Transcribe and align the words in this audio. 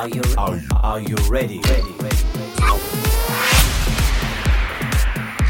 Are 0.00 0.08
you 0.08 0.22
are, 0.38 0.58
are 0.82 0.98
you 0.98 1.14
ready? 1.28 1.60
Ready, 1.60 1.82
ready, 2.00 2.16
ready. 2.34 2.80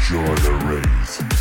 Joanna 0.09 0.51
Rays. 0.65 1.40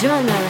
John 0.00 0.24
Lawrence. 0.28 0.38
me, 0.38 0.47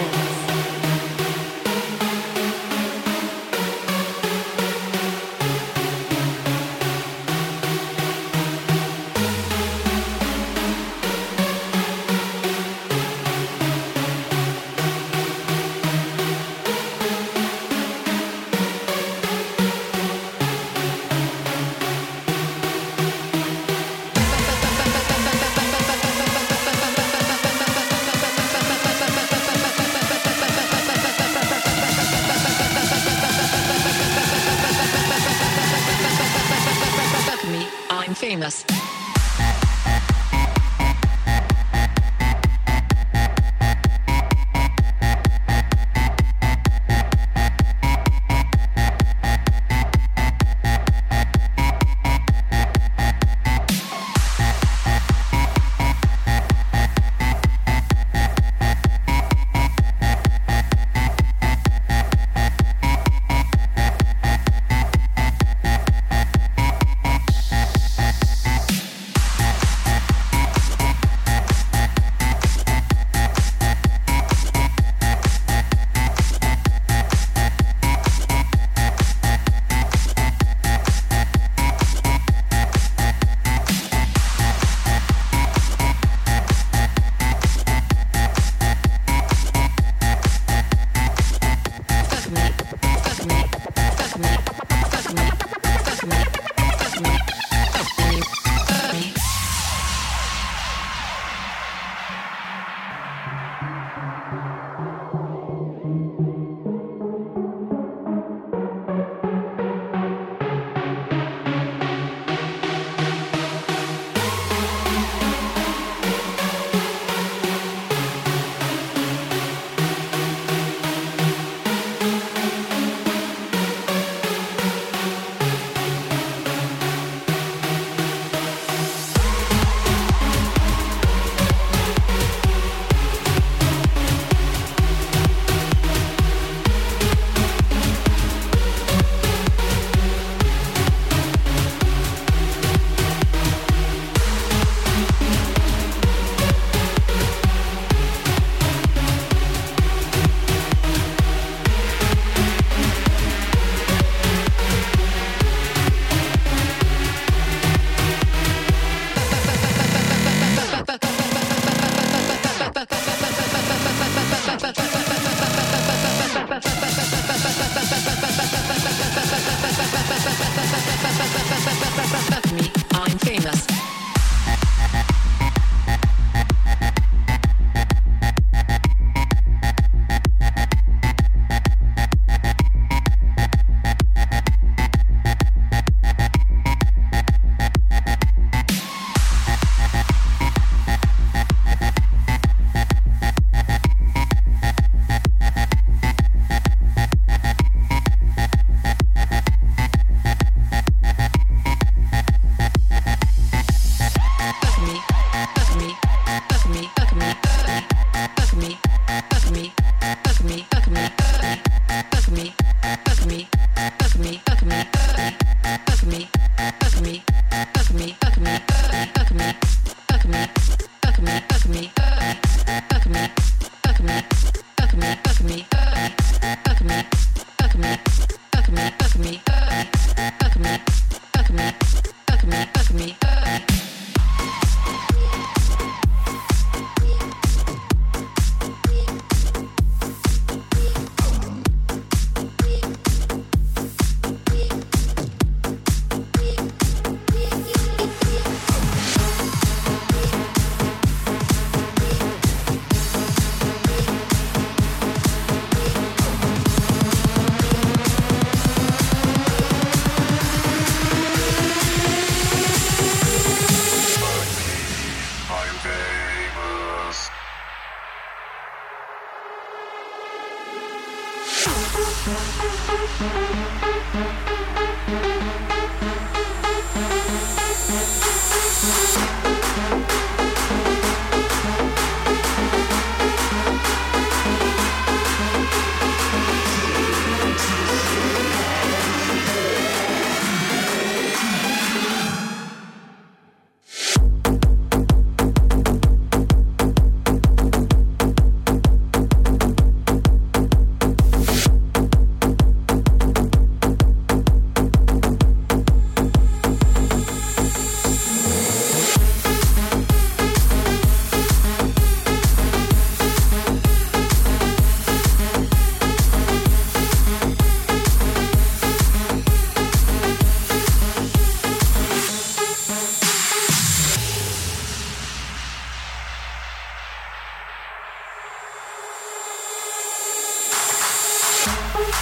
Alchemy. 219.30 219.67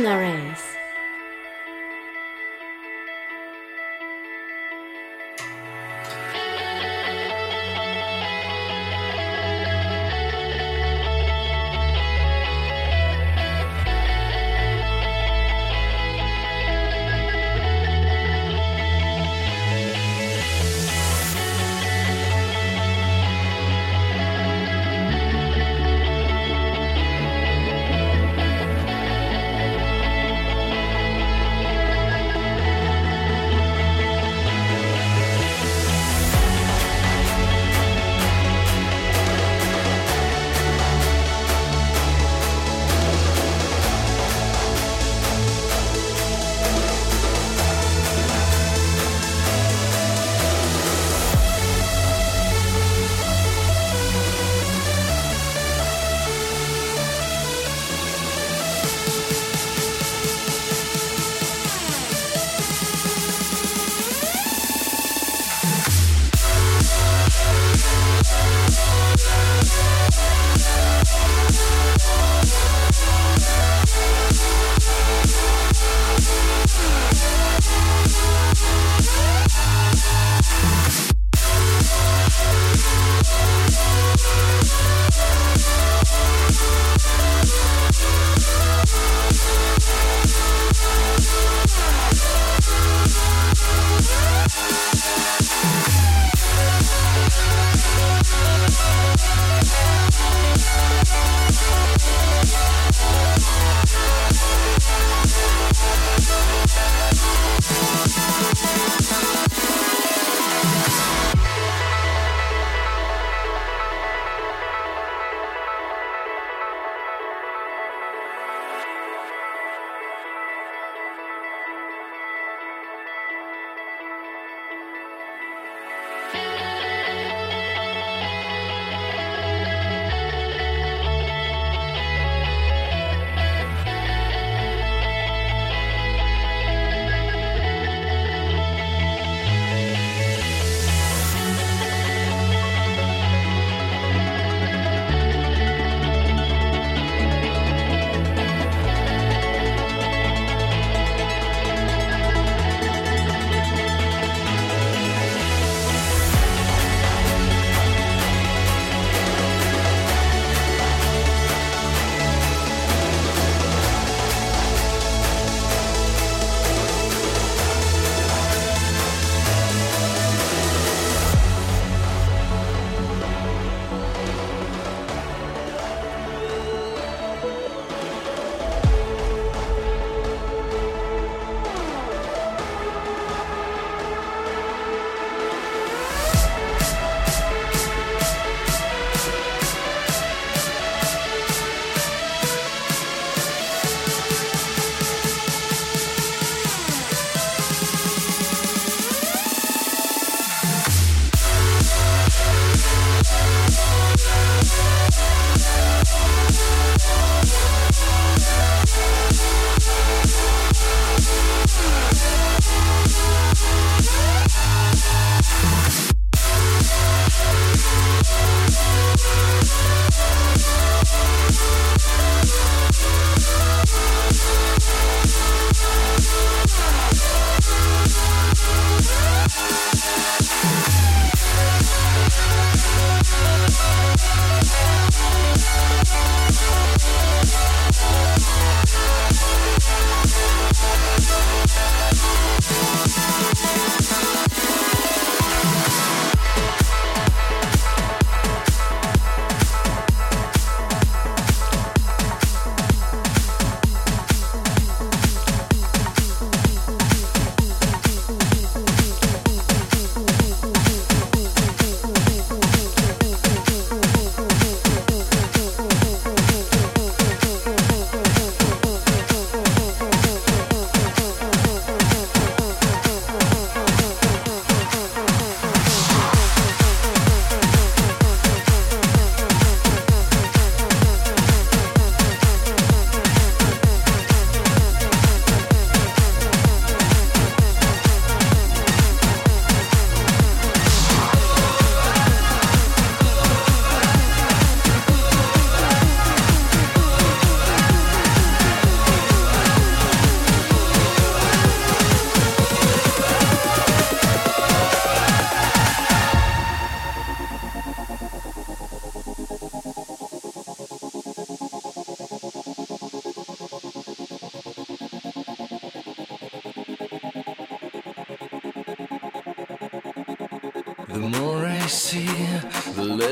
Honorary. 0.00 0.39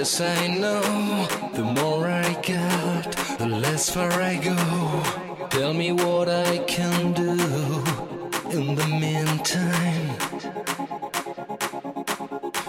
Less 0.08 0.20
I 0.22 0.46
know. 0.46 1.26
The 1.52 1.64
more 1.64 2.06
I 2.06 2.32
got, 2.40 3.38
the 3.38 3.46
less 3.46 3.90
far 3.90 4.10
I 4.10 4.36
go. 4.36 4.56
Tell 5.50 5.74
me 5.74 5.92
what 5.92 6.30
I 6.30 6.58
can 6.66 7.12
do 7.12 7.32
in 8.56 8.74
the 8.74 8.88
meantime. 9.04 10.08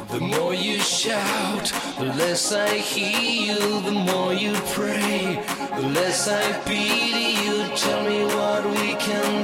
The 0.09 0.19
more 0.19 0.53
you 0.53 0.79
shout, 0.79 1.71
the 1.97 2.11
less 2.21 2.51
I 2.51 2.73
hear 2.77 3.55
you. 3.55 3.59
The 3.89 3.97
more 4.11 4.33
you 4.33 4.53
pray, 4.75 5.41
the 5.77 5.87
less 5.99 6.27
I 6.27 6.43
pity 6.65 7.27
you. 7.45 7.57
Tell 7.77 8.03
me 8.03 8.25
what 8.35 8.65
we 8.65 8.95
can 8.95 9.38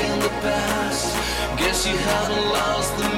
in 0.00 0.20
the 0.20 0.28
past. 0.46 1.16
Guess 1.58 1.86
you 1.86 1.96
haven't 1.96 2.46
lost 2.50 2.96
the 2.98 3.17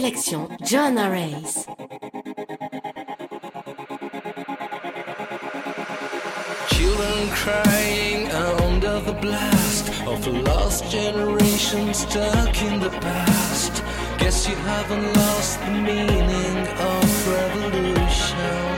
sélection 0.00 0.48
Joanna 0.62 1.10
Rays. 1.10 1.66
Children 6.68 7.28
crying 7.40 8.30
under 8.30 9.00
the 9.00 9.12
blast 9.20 9.90
of 10.06 10.26
lost 10.48 10.90
generation 10.90 11.92
stuck 11.92 12.62
in 12.62 12.80
the 12.80 12.88
past. 12.88 13.84
Guess 14.18 14.48
you 14.48 14.56
haven't 14.72 15.06
lost 15.16 15.60
the 15.60 15.70
meaning 15.70 16.56
of 16.92 17.28
revolution. 17.28 18.69